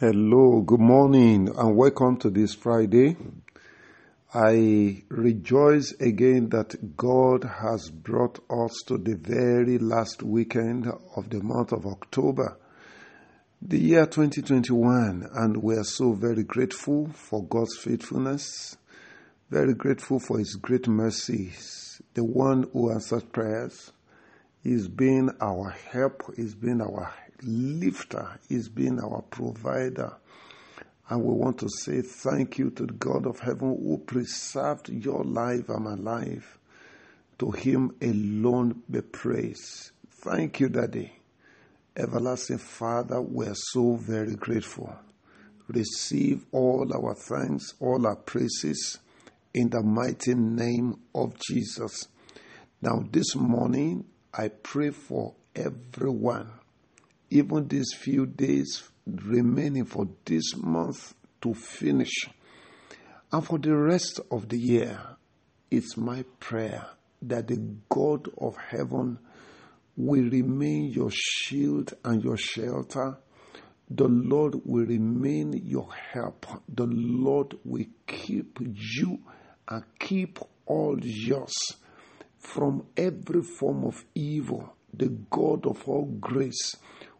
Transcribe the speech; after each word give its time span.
Hello, 0.00 0.60
good 0.60 0.80
morning, 0.80 1.48
and 1.56 1.76
welcome 1.76 2.16
to 2.16 2.28
this 2.28 2.52
Friday. 2.52 3.16
I 4.34 5.04
rejoice 5.08 5.92
again 6.00 6.48
that 6.48 6.96
God 6.96 7.44
has 7.44 7.90
brought 7.90 8.40
us 8.50 8.82
to 8.88 8.98
the 8.98 9.14
very 9.14 9.78
last 9.78 10.24
weekend 10.24 10.88
of 11.14 11.30
the 11.30 11.40
month 11.44 11.70
of 11.70 11.86
October, 11.86 12.58
the 13.62 13.78
year 13.78 14.04
2021, 14.04 15.28
and 15.32 15.62
we 15.62 15.76
are 15.76 15.84
so 15.84 16.12
very 16.12 16.42
grateful 16.42 17.08
for 17.14 17.44
God's 17.44 17.76
faithfulness, 17.76 18.76
very 19.48 19.74
grateful 19.74 20.18
for 20.18 20.40
His 20.40 20.56
great 20.56 20.88
mercies, 20.88 22.02
the 22.14 22.24
one 22.24 22.68
who 22.72 22.90
answers 22.90 23.22
prayers. 23.22 23.92
He's 24.60 24.88
been 24.88 25.30
our 25.40 25.70
help, 25.70 26.34
He's 26.34 26.56
been 26.56 26.80
our 26.80 27.14
lifter, 27.44 28.38
He's 28.48 28.68
been 28.68 29.00
our 29.00 29.22
provider. 29.22 30.16
And 31.08 31.22
we 31.22 31.34
want 31.34 31.58
to 31.58 31.68
say 31.68 32.00
thank 32.00 32.58
you 32.58 32.70
to 32.70 32.86
the 32.86 32.92
God 32.94 33.26
of 33.26 33.38
heaven 33.40 33.76
who 33.78 33.98
preserved 33.98 34.88
your 34.88 35.22
life 35.22 35.68
and 35.68 35.84
my 35.84 35.94
life. 35.94 36.58
To 37.38 37.50
Him 37.50 37.94
alone 38.00 38.82
be 38.90 39.02
praise. 39.02 39.92
Thank 40.08 40.60
you, 40.60 40.68
Daddy. 40.68 41.12
Everlasting 41.96 42.58
Father, 42.58 43.20
we 43.20 43.46
are 43.46 43.54
so 43.54 43.96
very 43.96 44.34
grateful. 44.34 44.94
Receive 45.68 46.44
all 46.52 46.90
our 46.94 47.14
thanks, 47.14 47.74
all 47.80 48.06
our 48.06 48.16
praises 48.16 48.98
in 49.52 49.68
the 49.68 49.82
mighty 49.82 50.34
name 50.34 50.98
of 51.14 51.34
Jesus. 51.38 52.08
Now, 52.82 53.04
this 53.10 53.36
morning, 53.36 54.04
I 54.32 54.48
pray 54.48 54.90
for 54.90 55.34
everyone 55.54 56.50
even 57.30 57.68
these 57.68 57.92
few 57.94 58.26
days 58.26 58.88
remaining 59.06 59.84
for 59.84 60.08
this 60.24 60.56
month 60.56 61.14
to 61.42 61.54
finish. 61.54 62.28
And 63.32 63.44
for 63.44 63.58
the 63.58 63.76
rest 63.76 64.20
of 64.30 64.48
the 64.48 64.58
year, 64.58 64.98
it's 65.70 65.96
my 65.96 66.24
prayer 66.40 66.86
that 67.22 67.48
the 67.48 67.56
God 67.88 68.28
of 68.38 68.56
heaven 68.56 69.18
will 69.96 70.28
remain 70.30 70.90
your 70.90 71.10
shield 71.10 71.94
and 72.04 72.22
your 72.22 72.36
shelter. 72.36 73.18
The 73.90 74.08
Lord 74.08 74.60
will 74.64 74.86
remain 74.86 75.52
your 75.64 75.92
help. 75.92 76.46
The 76.68 76.86
Lord 76.86 77.58
will 77.64 77.86
keep 78.06 78.58
you 78.60 79.20
and 79.68 79.84
keep 79.98 80.38
all 80.66 80.98
yours 81.00 81.54
from 82.38 82.86
every 82.96 83.42
form 83.42 83.84
of 83.84 84.04
evil. 84.14 84.74
The 84.92 85.08
God 85.08 85.66
of 85.66 85.88
all 85.88 86.04
grace 86.20 86.76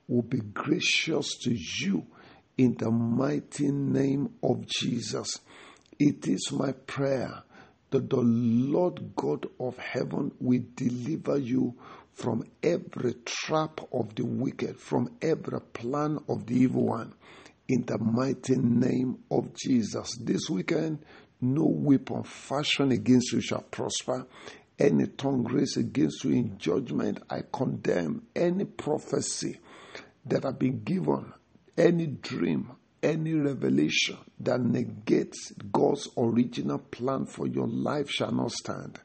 will 0.09 0.23
be 0.23 0.41
gracious 0.41 1.37
to 1.43 1.55
you 1.55 2.07
in 2.57 2.75
the 2.79 2.91
mighty 2.91 3.71
name 3.71 4.35
of 4.43 4.67
Jesus. 4.67 5.41
It 5.99 6.27
is 6.27 6.53
my 6.53 6.73
prayer 6.73 7.43
that 7.91 8.11
the 8.11 8.21
Lord 8.21 9.15
God 9.17 9.47
of 9.59 9.79
heaven 9.79 10.33
will 10.41 10.63
deliver 10.75 11.39
you 11.39 11.75
from 12.13 12.45
every 12.63 13.15
trap 13.25 13.81
of 13.93 14.15
the 14.15 14.25
wicked, 14.25 14.79
from 14.79 15.11
every 15.23 15.61
plan 15.61 16.19
of 16.29 16.47
the 16.47 16.55
evil 16.55 16.87
one, 16.87 17.15
in 17.69 17.85
the 17.87 17.99
mighty 17.99 18.57
name 18.57 19.19
of 19.31 19.55
Jesus. 19.55 20.17
This 20.21 20.49
weekend, 20.49 21.05
no 21.41 21.65
weapon 21.67 22.23
fashioned 22.23 22.93
against 22.93 23.33
you 23.33 23.41
shall 23.41 23.63
prosper. 23.63 24.27
Any 24.79 25.07
tongue 25.07 25.45
raised 25.45 25.77
against 25.77 26.25
you 26.25 26.33
in 26.33 26.59
judgment, 26.59 27.23
I 27.31 27.43
condemn 27.53 28.27
any 28.35 28.65
prophecy 28.65 29.61
that 30.27 30.45
have 30.45 30.59
been 30.59 30.83
given, 30.83 31.33
any 31.77 32.07
dream, 32.07 32.71
any 33.03 33.35
revelation 33.35 34.17
that 34.41 34.61
negates 34.61 35.53
God's 35.73 36.09
original 36.17 36.79
plan 36.79 37.27
for 37.27 37.47
your 37.47 37.67
life 37.67 38.11
shall 38.11 38.33
not 38.33 38.53
stand. 38.53 38.99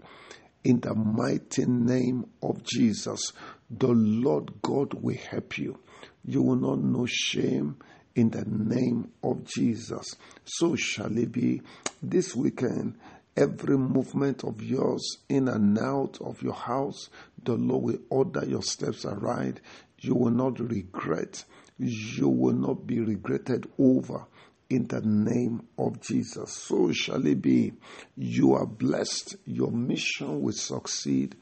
In 0.64 0.80
the 0.80 0.94
mighty 0.94 1.66
name 1.66 2.26
of 2.42 2.64
Jesus, 2.64 3.34
the 3.70 3.88
Lord 3.88 4.62
God 4.62 4.94
will 4.94 5.18
help 5.18 5.58
you. 5.58 5.80
You 6.26 6.42
will 6.44 6.56
not 6.56 6.80
know 6.80 7.06
shame 7.08 7.78
in 8.16 8.30
the 8.30 8.46
name 8.46 9.12
of 9.24 9.46
Jesus. 9.46 10.16
So 10.44 10.76
shall 10.76 11.18
it 11.18 11.32
be 11.32 11.62
this 12.02 12.36
weekend. 12.36 12.98
Every 13.38 13.78
movement 13.78 14.44
of 14.44 14.62
yours 14.62 15.20
in 15.30 15.48
and 15.48 15.80
out 15.80 16.18
of 16.20 16.42
your 16.42 16.54
house, 16.54 17.10
the 17.42 17.54
Lord 17.54 17.84
will 17.84 18.00
order 18.10 18.44
your 18.46 18.64
steps 18.64 19.06
aright 19.06 19.62
you 20.02 20.16
will 20.16 20.32
not 20.32 20.60
regret. 20.60 21.44
You 21.78 22.30
will 22.30 22.54
not 22.54 22.86
be 22.86 23.00
regretted 23.00 23.70
over 23.78 24.26
in 24.70 24.88
the 24.88 25.02
name 25.02 25.68
of 25.78 26.00
Jesus. 26.02 26.54
So 26.54 26.92
shall 26.92 27.26
it 27.26 27.42
be. 27.42 27.74
You 28.16 28.54
are 28.54 28.66
blessed. 28.66 29.36
Your 29.46 29.72
mission 29.72 30.42
will 30.42 30.54
succeed. 30.54 31.36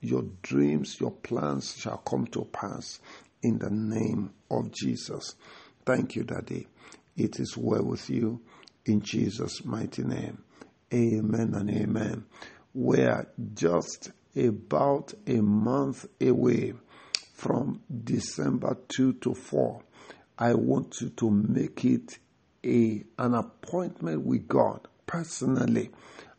Your 0.00 0.24
dreams, 0.42 1.00
your 1.00 1.12
plans 1.12 1.76
shall 1.76 1.98
come 1.98 2.26
to 2.28 2.44
pass 2.46 3.00
in 3.42 3.58
the 3.58 3.70
name 3.70 4.32
of 4.50 4.72
Jesus. 4.72 5.36
Thank 5.84 6.16
you, 6.16 6.24
Daddy. 6.24 6.66
It 7.16 7.38
is 7.38 7.56
well 7.56 7.84
with 7.84 8.10
you 8.10 8.40
in 8.84 9.02
Jesus' 9.02 9.64
mighty 9.64 10.02
name. 10.02 10.42
Amen 10.92 11.54
and 11.54 11.70
amen. 11.70 12.24
We're 12.74 13.26
just 13.54 14.10
about 14.36 15.14
a 15.26 15.40
month 15.40 16.06
away 16.20 16.74
from 17.42 17.82
December 18.04 18.76
2 18.86 19.14
to 19.14 19.34
4. 19.34 19.82
I 20.38 20.54
want 20.54 21.00
you 21.00 21.08
to 21.08 21.28
make 21.28 21.84
it 21.84 22.20
a, 22.64 23.02
an 23.18 23.34
appointment 23.34 24.24
with 24.24 24.46
God 24.46 24.86
personally 25.06 25.90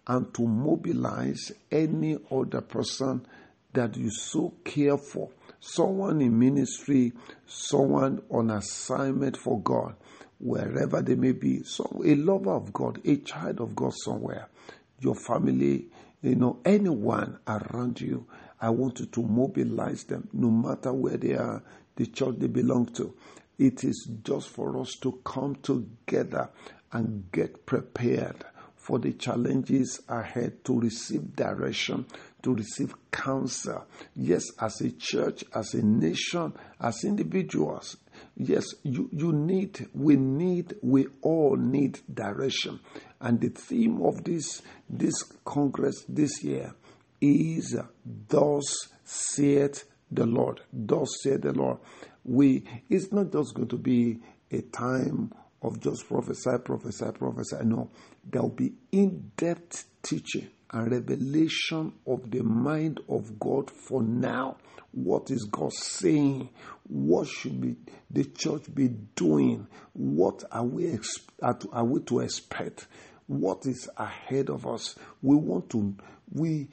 and 0.07 0.33
to 0.33 0.47
mobilize 0.47 1.51
any 1.69 2.17
other 2.31 2.61
person 2.61 3.25
that 3.73 3.97
you 3.97 4.11
so 4.11 4.53
care 4.63 4.97
for. 4.97 5.29
Someone 5.59 6.21
in 6.21 6.39
ministry, 6.39 7.11
someone 7.45 8.21
on 8.29 8.49
assignment 8.51 9.35
for 9.35 9.59
God, 9.59 9.95
wherever 10.39 11.01
they 11.01 11.15
may 11.15 11.33
be, 11.33 11.63
so 11.63 12.01
a 12.05 12.15
lover 12.15 12.53
of 12.53 12.71
God, 12.71 13.01
a 13.03 13.17
child 13.17 13.59
of 13.59 13.75
God 13.75 13.91
somewhere, 13.93 14.47
your 15.01 15.15
family, 15.15 15.87
you 16.21 16.35
know, 16.35 16.61
anyone 16.63 17.39
around 17.45 17.99
you 17.99 18.25
I 18.63 18.69
want 18.69 19.01
you 19.01 19.07
to 19.07 19.21
mobilize 19.21 20.05
them 20.05 20.29
no 20.31 20.49
matter 20.49 20.93
where 20.93 21.17
they 21.17 21.33
are, 21.33 21.61
the 21.97 22.05
church 22.05 22.35
they 22.37 22.47
belong 22.47 22.85
to. 22.93 23.13
It 23.59 23.83
is 23.83 24.07
just 24.23 24.47
for 24.47 24.79
us 24.79 24.93
to 25.01 25.19
come 25.25 25.55
together 25.55 26.49
and 26.93 27.29
get 27.33 27.65
prepared 27.65 28.45
for 28.77 28.99
the 28.99 29.11
challenges 29.11 30.01
ahead 30.07 30.63
to 30.63 30.79
receive 30.79 31.35
direction, 31.35 32.05
to 32.43 32.55
receive 32.55 32.95
counsel. 33.11 33.85
Yes, 34.15 34.43
as 34.61 34.79
a 34.79 34.91
church, 34.91 35.43
as 35.53 35.73
a 35.73 35.81
nation, 35.81 36.53
as 36.79 37.03
individuals. 37.03 37.97
Yes, 38.37 38.63
you, 38.83 39.09
you 39.11 39.33
need, 39.33 39.89
we 39.93 40.15
need, 40.15 40.75
we 40.81 41.07
all 41.21 41.57
need 41.57 41.99
direction. 42.13 42.79
And 43.19 43.41
the 43.41 43.49
theme 43.49 44.01
of 44.01 44.23
this, 44.23 44.61
this 44.89 45.21
Congress 45.43 46.05
this 46.07 46.41
year 46.45 46.73
is 47.23 47.77
thus 48.27 48.89
saith 49.05 49.85
the 50.11 50.25
Lord. 50.25 50.61
Thus 50.71 51.07
saith 51.21 51.41
the 51.41 51.53
Lord. 51.53 51.77
We 52.25 52.65
it's 52.89 53.11
not 53.11 53.31
just 53.31 53.53
going 53.53 53.69
to 53.69 53.77
be 53.77 54.19
a 54.51 54.61
time 54.61 55.33
of 55.61 55.79
just 55.79 56.07
prophesy, 56.07 56.57
prophesy, 56.63 57.05
prophesy. 57.13 57.57
No, 57.63 57.89
there 58.29 58.41
will 58.41 58.49
be 58.49 58.73
in-depth 58.91 59.85
teaching 60.01 60.49
and 60.71 60.91
revelation 60.91 61.93
of 62.05 62.29
the 62.29 62.43
mind 62.43 62.99
of 63.07 63.39
God 63.39 63.71
for 63.71 64.03
now. 64.03 64.57
What 64.91 65.31
is 65.31 65.47
God 65.49 65.71
saying? 65.73 66.49
What 66.87 67.27
should 67.27 67.61
be 67.61 67.75
the 68.11 68.25
church 68.25 68.63
be 68.73 68.89
doing? 69.15 69.67
What 69.93 70.43
are 70.51 70.65
we 70.65 70.99
are 71.41 71.85
we 71.85 72.01
to 72.01 72.19
expect? 72.19 72.87
What 73.27 73.65
is 73.65 73.89
ahead 73.95 74.49
of 74.49 74.67
us? 74.67 74.95
We 75.21 75.37
want 75.37 75.69
to 75.71 75.95
we 76.33 76.67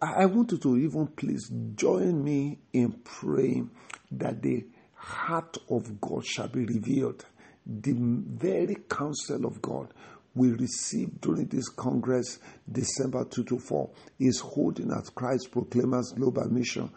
I 0.00 0.26
want 0.26 0.52
you 0.52 0.58
to 0.58 0.76
even 0.78 1.08
please 1.08 1.50
join 1.74 2.22
me 2.22 2.58
in 2.72 2.92
praying 3.04 3.70
that 4.12 4.42
the 4.42 4.64
heart 4.94 5.56
of 5.68 6.00
God 6.00 6.24
shall 6.24 6.48
be 6.48 6.64
revealed. 6.64 7.24
The 7.66 7.94
very 7.94 8.76
counsel 8.88 9.44
of 9.44 9.60
God 9.60 9.92
we 10.34 10.52
received 10.52 11.20
during 11.20 11.46
this 11.46 11.68
Congress, 11.68 12.38
December 12.70 13.24
2 13.24 13.44
to 13.44 13.58
4, 13.58 13.90
is 14.20 14.40
holding 14.40 14.90
at 14.92 15.14
Christ 15.14 15.50
Proclaimers 15.52 16.12
Global 16.16 16.48
Mission, 16.48 16.90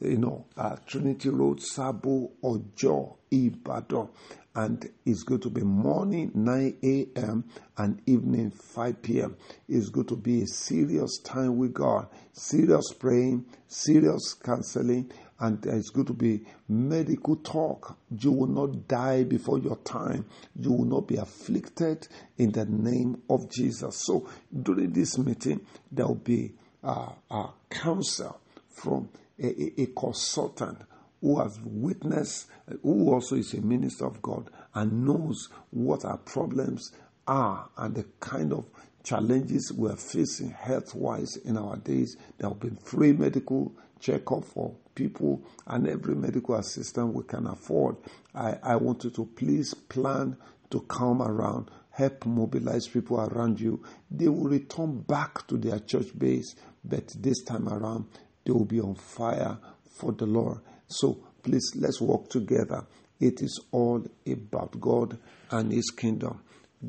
you 0.00 0.18
know, 0.18 0.46
at 0.56 0.86
Trinity 0.86 1.30
Road, 1.30 1.60
Sabo, 1.62 2.32
Ojo, 2.42 3.16
Ibadan 3.30 4.08
and 4.54 4.88
it's 5.06 5.22
going 5.22 5.40
to 5.40 5.50
be 5.50 5.62
morning 5.62 6.30
9 6.34 6.76
a.m. 6.82 7.44
and 7.78 8.02
evening 8.06 8.50
5 8.50 9.02
p.m. 9.02 9.36
It's 9.68 9.88
going 9.88 10.08
to 10.08 10.16
be 10.16 10.42
a 10.42 10.46
serious 10.46 11.18
time 11.18 11.56
with 11.56 11.72
God, 11.72 12.08
serious 12.32 12.92
praying, 12.92 13.46
serious 13.66 14.34
counseling, 14.34 15.10
and 15.40 15.64
it's 15.66 15.90
going 15.90 16.06
to 16.06 16.12
be 16.12 16.44
medical 16.68 17.36
talk. 17.36 17.96
You 18.10 18.32
will 18.32 18.46
not 18.46 18.86
die 18.86 19.24
before 19.24 19.58
your 19.58 19.76
time. 19.76 20.26
You 20.54 20.72
will 20.72 20.84
not 20.84 21.08
be 21.08 21.16
afflicted 21.16 22.06
in 22.36 22.52
the 22.52 22.66
name 22.66 23.22
of 23.30 23.50
Jesus. 23.50 24.04
So 24.04 24.28
during 24.62 24.92
this 24.92 25.16
meeting, 25.18 25.66
there 25.90 26.06
will 26.06 26.14
be 26.16 26.52
uh, 26.84 27.10
a 27.30 27.48
counsel 27.70 28.38
from 28.68 29.08
a, 29.38 29.46
a, 29.46 29.82
a 29.82 29.86
consultant 29.86 30.78
who 31.22 31.40
has 31.40 31.58
witnessed, 31.64 32.48
who 32.82 33.10
also 33.12 33.36
is 33.36 33.54
a 33.54 33.60
minister 33.62 34.04
of 34.04 34.20
God 34.20 34.50
and 34.74 35.06
knows 35.06 35.48
what 35.70 36.04
our 36.04 36.18
problems 36.18 36.92
are 37.26 37.70
and 37.78 37.94
the 37.94 38.04
kind 38.20 38.52
of 38.52 38.66
challenges 39.04 39.72
we're 39.72 39.96
facing 39.96 40.50
health 40.50 40.94
wise 40.94 41.36
in 41.36 41.56
our 41.56 41.76
days. 41.76 42.16
There 42.38 42.50
have 42.50 42.60
been 42.60 42.76
free 42.76 43.12
medical 43.12 43.72
checkup 44.00 44.44
for 44.44 44.74
people 44.94 45.42
and 45.66 45.88
every 45.88 46.16
medical 46.16 46.56
assistance 46.56 47.14
we 47.14 47.22
can 47.22 47.46
afford. 47.46 47.96
I, 48.34 48.58
I 48.62 48.76
want 48.76 49.04
you 49.04 49.10
to 49.10 49.24
please 49.24 49.74
plan 49.74 50.36
to 50.70 50.80
come 50.80 51.22
around, 51.22 51.70
help 51.90 52.26
mobilize 52.26 52.88
people 52.88 53.20
around 53.20 53.60
you. 53.60 53.82
They 54.10 54.28
will 54.28 54.48
return 54.48 55.00
back 55.00 55.46
to 55.48 55.56
their 55.56 55.78
church 55.78 56.18
base, 56.18 56.56
but 56.84 57.14
this 57.18 57.42
time 57.42 57.68
around, 57.68 58.06
they 58.44 58.52
will 58.52 58.64
be 58.64 58.80
on 58.80 58.96
fire 58.96 59.58
for 59.84 60.12
the 60.12 60.26
Lord. 60.26 60.58
So 60.92 61.18
please, 61.42 61.72
let's 61.76 62.00
work 62.00 62.28
together. 62.28 62.86
It 63.18 63.40
is 63.42 63.60
all 63.70 64.04
about 64.26 64.80
God 64.80 65.18
and 65.50 65.72
His 65.72 65.90
kingdom. 65.90 66.40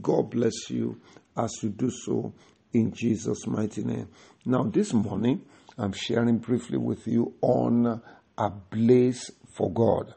God 0.02 0.32
bless 0.32 0.70
you 0.70 1.00
as 1.38 1.52
you 1.62 1.70
do 1.70 1.90
so 1.90 2.34
in 2.74 2.92
Jesus' 2.92 3.48
mighty 3.48 3.84
name. 3.84 4.10
Now, 4.46 4.64
this 4.64 4.94
morning, 4.94 5.44
I'm 5.78 5.94
sharing 5.94 6.40
briefly 6.40 6.78
with 6.78 7.08
you 7.08 7.34
on 7.42 8.02
a 8.38 8.50
blaze 8.50 9.32
for 9.56 9.72
God. 9.72 10.14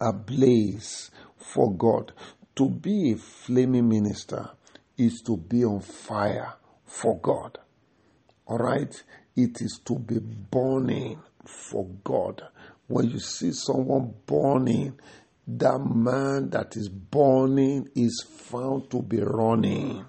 A 0.00 0.12
blaze 0.12 1.10
for 1.36 1.72
God. 1.74 2.12
To 2.56 2.68
be 2.68 3.12
a 3.12 3.16
flaming 3.16 3.88
minister 3.88 4.50
is 4.96 5.22
to 5.26 5.36
be 5.36 5.64
on 5.64 5.80
fire 5.80 6.54
for 6.84 7.18
God. 7.18 7.58
All 8.46 8.58
right? 8.58 9.02
It 9.36 9.60
is 9.60 9.80
to 9.86 9.98
be 9.98 10.18
burning 10.18 11.20
for 11.46 11.86
God. 12.04 12.42
When 12.90 13.08
you 13.08 13.20
see 13.20 13.52
someone 13.52 14.12
burning, 14.26 14.98
that 15.46 15.78
man 15.78 16.50
that 16.50 16.76
is 16.76 16.88
burning 16.88 17.88
is 17.94 18.26
found 18.28 18.90
to 18.90 19.00
be 19.00 19.20
running. 19.20 20.06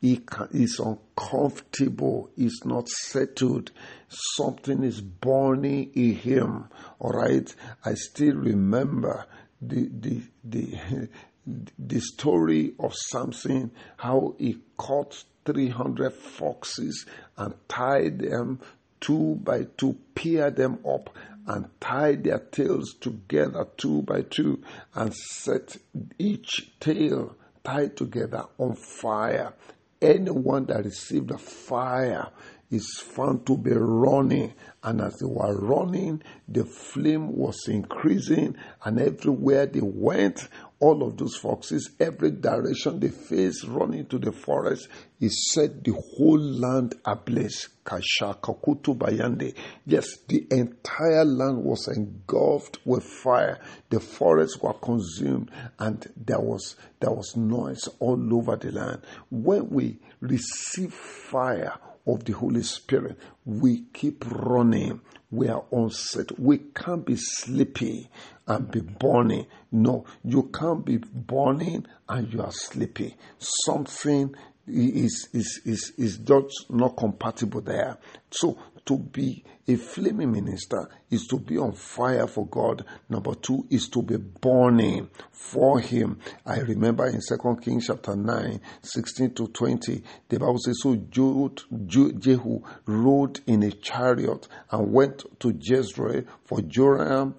He 0.00 0.18
is 0.52 0.80
uncomfortable, 0.82 2.30
is 2.38 2.62
not 2.64 2.88
settled. 2.88 3.70
Something 4.08 4.82
is 4.82 5.02
burning 5.02 5.92
in 5.94 6.14
him. 6.14 6.68
All 7.00 7.10
right. 7.10 7.54
I 7.84 7.92
still 7.92 8.36
remember 8.36 9.26
the 9.60 9.90
the 9.92 10.22
the 10.42 11.08
the 11.78 12.00
story 12.00 12.72
of 12.80 12.94
Samson, 12.94 13.72
how 13.98 14.36
he 14.38 14.56
caught 14.78 15.22
300 15.44 16.14
foxes 16.14 17.04
and 17.36 17.52
tied 17.68 18.20
them 18.20 18.60
two 19.02 19.34
by 19.42 19.66
two, 19.76 19.98
paired 20.14 20.56
them 20.56 20.78
up 20.88 21.10
and 21.46 21.68
tied 21.80 22.24
their 22.24 22.38
tails 22.38 22.94
together 22.94 23.66
two 23.76 24.02
by 24.02 24.22
two 24.22 24.62
and 24.94 25.14
set 25.14 25.76
each 26.18 26.70
tail 26.80 27.36
tied 27.64 27.96
together 27.96 28.44
on 28.58 28.74
fire. 28.74 29.54
Anyone 30.00 30.66
that 30.66 30.84
received 30.84 31.28
the 31.28 31.38
fire 31.38 32.28
is 32.72 32.98
found 32.98 33.46
to 33.46 33.56
be 33.56 33.72
running. 33.72 34.54
And 34.82 35.00
as 35.00 35.18
they 35.18 35.26
were 35.26 35.56
running, 35.56 36.22
the 36.48 36.64
flame 36.64 37.36
was 37.36 37.68
increasing, 37.68 38.56
and 38.84 38.98
everywhere 38.98 39.66
they 39.66 39.80
went, 39.82 40.48
all 40.82 41.04
of 41.04 41.16
those 41.16 41.36
foxes, 41.36 41.90
every 42.00 42.32
direction 42.32 42.98
they 42.98 43.08
faced, 43.08 43.64
running 43.68 44.04
to 44.06 44.18
the 44.18 44.32
forest, 44.32 44.88
he 45.20 45.28
set 45.28 45.84
the 45.84 45.92
whole 45.92 46.40
land 46.40 46.96
ablaze. 47.04 47.68
Kashakakutu 47.84 48.96
Bayande. 48.96 49.54
Yes, 49.86 50.06
the 50.28 50.44
entire 50.50 51.24
land 51.24 51.62
was 51.64 51.86
engulfed 51.88 52.78
with 52.84 53.04
fire. 53.04 53.60
The 53.90 54.00
forests 54.00 54.58
were 54.60 54.74
consumed, 54.74 55.50
and 55.78 56.04
there 56.16 56.40
was 56.40 56.76
there 57.00 57.12
was 57.12 57.36
noise 57.36 57.88
all 58.00 58.34
over 58.34 58.56
the 58.56 58.72
land. 58.72 59.02
When 59.30 59.70
we 59.70 59.98
receive 60.20 60.92
fire 60.92 61.74
of 62.06 62.24
the 62.24 62.32
Holy 62.32 62.62
Spirit, 62.62 63.18
we 63.44 63.84
keep 63.92 64.24
running. 64.30 65.00
We 65.32 65.48
are 65.48 65.64
unset. 65.72 66.38
We 66.38 66.58
can't 66.58 67.06
be 67.06 67.16
sleepy 67.16 68.10
and 68.46 68.70
be 68.70 68.80
burning. 68.80 69.46
No, 69.72 70.04
you 70.22 70.50
can't 70.54 70.84
be 70.84 70.98
burning 70.98 71.86
and 72.06 72.32
you 72.32 72.42
are 72.42 72.52
sleepy. 72.52 73.16
Something 73.38 74.34
is, 74.66 75.30
is, 75.32 75.60
is, 75.64 75.92
is 75.96 76.18
just 76.18 76.66
not 76.68 76.98
compatible 76.98 77.62
there. 77.62 77.96
So 78.30 78.58
to 78.84 78.98
be 78.98 79.44
a 79.68 79.76
flaming 79.76 80.32
minister 80.32 80.88
is 81.10 81.26
to 81.28 81.38
be 81.38 81.56
on 81.56 81.72
fire 81.72 82.26
for 82.26 82.46
God. 82.46 82.84
Number 83.08 83.34
two 83.34 83.66
is 83.70 83.88
to 83.90 84.02
be 84.02 84.16
burning 84.16 85.08
for 85.30 85.78
Him. 85.78 86.18
I 86.44 86.60
remember 86.60 87.06
in 87.06 87.20
Second 87.20 87.62
Kings 87.62 87.86
chapter 87.86 88.16
9, 88.16 88.60
16 88.82 89.34
to 89.34 89.48
20, 89.48 90.02
the 90.28 90.38
Bible 90.38 90.58
says, 90.58 90.80
So 90.82 90.96
Jehu 90.96 92.62
rode 92.86 93.40
in 93.46 93.62
a 93.62 93.70
chariot 93.70 94.48
and 94.70 94.92
went 94.92 95.24
to 95.40 95.56
Jezreel, 95.58 96.24
for 96.44 96.60
Joram 96.62 97.34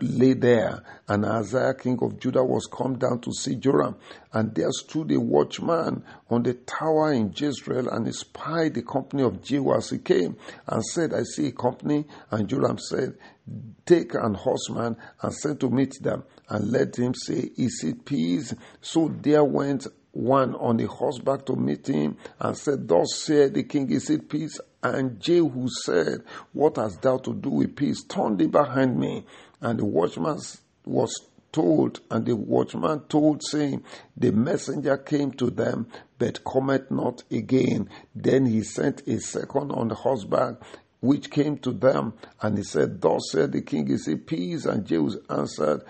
lay 0.00 0.34
there, 0.34 0.82
and 1.06 1.24
Ahaziah, 1.24 1.74
king 1.74 1.98
of 2.02 2.18
Judah, 2.18 2.44
was 2.44 2.66
come 2.66 2.98
down 2.98 3.20
to 3.20 3.32
see 3.32 3.56
Joram. 3.56 3.96
And 4.32 4.54
there 4.54 4.70
stood 4.70 5.10
a 5.12 5.20
watchman 5.20 6.04
on 6.30 6.42
the 6.42 6.54
tower 6.54 7.12
in 7.12 7.32
Jezreel, 7.34 7.88
and 7.88 8.06
he 8.06 8.12
spied 8.12 8.74
the 8.74 8.82
company 8.82 9.22
of 9.22 9.42
Jehu 9.42 9.74
as 9.74 9.90
he 9.90 9.98
came, 9.98 10.36
and 10.66 10.84
said, 10.84 11.14
I 11.14 11.22
see 11.22 11.48
a 11.48 11.52
company. 11.52 12.06
And 12.30 12.48
Joram 12.48 12.78
said, 12.78 13.14
Take 13.86 14.14
an 14.14 14.34
horseman 14.34 14.96
and 15.22 15.32
send 15.34 15.60
to 15.60 15.70
meet 15.70 16.02
them, 16.02 16.24
and 16.48 16.70
let 16.70 16.96
him 16.96 17.14
say, 17.14 17.50
Is 17.56 17.82
it 17.84 18.04
peace? 18.04 18.54
So 18.80 19.08
there 19.22 19.44
went 19.44 19.86
one 20.12 20.54
on 20.56 20.80
a 20.80 20.86
horseback 20.86 21.46
to 21.46 21.56
meet 21.56 21.88
him 21.88 22.16
and 22.40 22.56
said, 22.56 22.88
Thus 22.88 23.22
said 23.22 23.54
the 23.54 23.62
king, 23.62 23.90
Is 23.90 24.10
it 24.10 24.28
peace? 24.28 24.58
And 24.82 25.20
Jehu 25.20 25.68
said, 25.84 26.22
What 26.52 26.76
hast 26.76 27.02
thou 27.02 27.18
to 27.18 27.34
do 27.34 27.50
with 27.50 27.76
peace? 27.76 28.02
Turn 28.04 28.36
thee 28.36 28.46
behind 28.46 28.98
me. 28.98 29.26
And 29.60 29.78
the 29.78 29.84
watchman 29.84 30.38
was 30.84 31.12
told, 31.50 32.00
and 32.10 32.26
the 32.26 32.36
watchman 32.36 33.00
told, 33.08 33.42
saying, 33.42 33.82
The 34.16 34.30
messenger 34.30 34.96
came 34.96 35.32
to 35.32 35.50
them, 35.50 35.88
but 36.18 36.44
cometh 36.44 36.90
not 36.90 37.24
again. 37.30 37.88
Then 38.14 38.46
he 38.46 38.62
sent 38.62 39.06
a 39.08 39.18
second 39.18 39.72
on 39.72 39.90
horseback, 39.90 40.54
which 41.00 41.30
came 41.30 41.58
to 41.58 41.72
them, 41.72 42.14
and 42.40 42.56
he 42.56 42.64
said, 42.64 43.00
Thus 43.00 43.30
said 43.32 43.52
the 43.52 43.62
king, 43.62 43.90
Is 43.90 44.06
it 44.06 44.26
peace? 44.26 44.64
And 44.64 44.86
Jehu 44.86 45.10
answered, 45.28 45.82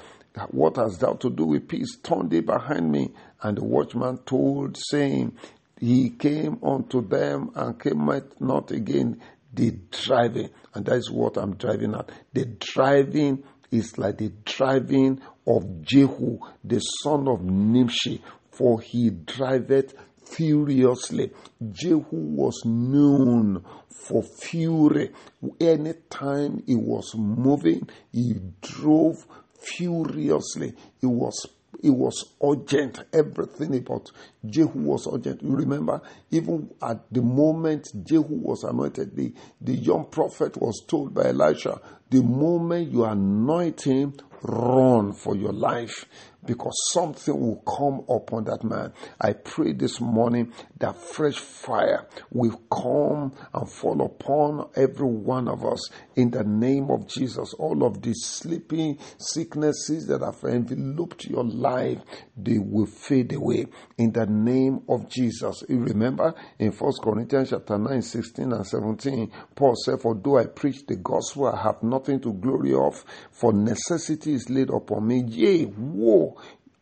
What 0.51 0.77
hast 0.77 1.01
thou 1.01 1.15
to 1.15 1.31
do 1.31 1.45
with 1.47 1.69
peace? 1.69 1.97
Turn 2.03 2.29
thee 2.29 2.41
behind 2.41 2.91
me. 2.91 3.13
And 3.43 3.59
the 3.59 3.65
watchman 3.65 4.19
told, 4.25 4.77
saying, 4.91 5.37
He 5.81 6.11
came 6.11 6.59
unto 6.63 7.07
them 7.07 7.51
and 7.55 7.81
came 7.81 8.09
not 8.41 8.71
again. 8.71 9.21
The 9.53 9.79
driving, 9.91 10.51
and 10.75 10.85
that 10.85 10.97
is 10.97 11.11
what 11.11 11.37
I'm 11.37 11.55
driving 11.57 11.95
at. 11.95 12.11
The 12.33 12.45
driving 12.47 13.43
is 13.71 13.97
like 13.99 14.19
the 14.19 14.33
driving 14.45 15.21
of 15.47 15.83
Jehu, 15.83 16.39
the 16.65 16.81
son 16.81 17.29
of 17.29 17.43
Nimshi, 17.43 18.23
for 18.51 18.81
he 18.81 19.11
driveth 19.11 19.95
furiously. 20.25 21.33
Jehu 21.73 22.07
was 22.11 22.63
known 22.65 23.65
for 23.89 24.23
fury. 24.23 25.13
Anytime 25.61 26.63
he 26.67 26.77
was 26.77 27.15
moving, 27.17 27.89
he 28.13 28.35
drove 28.61 29.27
furiously. 29.59 30.75
He 31.01 31.07
was 31.07 31.47
it 31.83 31.91
was 31.91 32.35
urgent. 32.43 33.05
Everything 33.13 33.77
about 33.77 34.11
Jehu 34.45 34.81
was 34.81 35.07
urgent. 35.13 35.43
You 35.43 35.55
remember, 35.55 36.01
even 36.31 36.71
at 36.83 37.05
the 37.13 37.23
moment 37.23 37.89
Jehu 38.05 38.23
was 38.29 38.65
anointed, 38.65 39.15
the, 39.17 39.33
the 39.61 39.75
young 39.75 40.07
prophet 40.07 40.57
was 40.57 40.83
told 40.87 41.15
by 41.15 41.27
Elisha, 41.29 41.81
the 42.11 42.23
moment 42.23 42.91
you 42.91 43.05
anoint 43.05 43.83
him, 43.83 44.15
run 44.43 45.13
for 45.13 45.37
your 45.37 45.53
life 45.53 46.07
because 46.49 46.75
something 46.93 47.39
will 47.39 47.57
come 47.57 48.03
upon 48.09 48.45
that 48.45 48.65
man. 48.65 48.91
I 49.21 49.35
pray 49.35 49.75
this 49.75 50.01
morning 50.01 50.51
that 50.79 50.97
fresh 50.97 51.37
fire 51.37 52.09
will 52.33 52.59
come 52.73 53.35
and 53.53 53.71
fall 53.71 54.01
upon 54.01 54.71
every 54.75 55.07
one 55.07 55.47
of 55.47 55.65
us 55.67 55.91
in 56.17 56.31
the 56.31 56.45
name 56.45 56.91
of 56.91 57.07
Jesus. 57.07 57.53
All 57.53 57.85
of 57.85 58.01
these 58.01 58.25
sleeping 58.25 58.99
sicknesses 59.19 60.07
that 60.07 60.23
have 60.23 60.43
enveloped 60.51 61.27
your 61.27 61.45
life, 61.45 61.99
they 62.35 62.59
will 62.59 62.87
fade 62.87 63.35
away 63.35 63.67
in 63.99 64.13
the 64.13 64.25
name 64.25 64.81
of 64.89 65.11
Jesus. 65.11 65.63
You 65.69 65.81
remember 65.81 66.35
in 66.59 66.73
First 66.73 67.03
Corinthians 67.03 67.51
chapter 67.51 67.77
9, 67.77 68.01
16 68.01 68.53
and 68.53 68.67
17, 68.67 69.31
Paul 69.55 69.75
said, 69.85 70.01
For 70.01 70.15
though 70.15 70.39
I 70.39 70.47
preach 70.47 70.87
the 70.87 70.97
gospel, 70.97 71.49
I 71.49 71.63
have 71.63 71.83
nothing 71.83 72.21
to 72.21 72.33
glory 72.33 72.73
of, 72.73 73.05
for 73.31 73.53
necessity 73.53 74.33
is 74.33 74.49
laid 74.49 74.71
upon 74.71 75.07
me. 75.07 75.25
Yea, 75.27 75.67
woe 75.67 76.38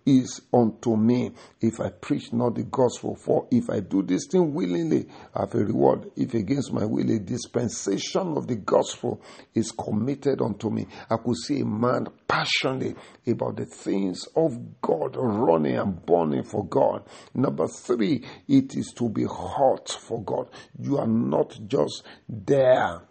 is 0.06 0.40
unto 0.52 0.96
me 0.96 1.32
if 1.60 1.80
I 1.80 1.90
preach 1.90 2.32
not 2.32 2.54
the 2.54 2.62
gospel. 2.62 3.16
For 3.16 3.46
if 3.50 3.68
I 3.68 3.80
do 3.80 4.02
this 4.02 4.26
thing 4.30 4.54
willingly, 4.54 5.06
I 5.34 5.40
have 5.40 5.54
a 5.54 5.64
reward. 5.64 6.10
If 6.16 6.34
against 6.34 6.72
my 6.72 6.84
will, 6.84 7.10
a 7.10 7.18
dispensation 7.18 8.36
of 8.36 8.46
the 8.46 8.56
gospel 8.56 9.20
is 9.54 9.72
committed 9.72 10.40
unto 10.40 10.70
me. 10.70 10.86
I 11.10 11.16
could 11.16 11.36
see 11.36 11.60
a 11.60 11.64
man 11.64 12.06
passionate 12.28 12.96
about 13.26 13.56
the 13.56 13.66
things 13.66 14.24
of 14.36 14.80
God, 14.80 15.16
running 15.16 15.76
and 15.76 16.06
burning 16.06 16.44
for 16.44 16.64
God. 16.64 17.02
Number 17.34 17.66
three, 17.66 18.24
it 18.48 18.76
is 18.76 18.92
to 18.96 19.08
be 19.08 19.24
hot 19.24 19.90
for 19.90 20.22
God. 20.22 20.48
You 20.78 20.98
are 20.98 21.06
not 21.06 21.58
just 21.66 22.04
there 22.28 23.02